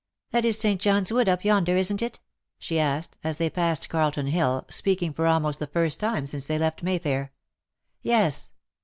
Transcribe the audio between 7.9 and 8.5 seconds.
Yes."